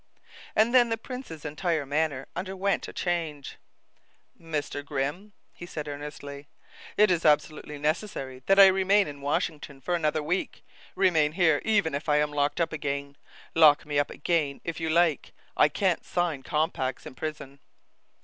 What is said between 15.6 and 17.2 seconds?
can't sign compacts in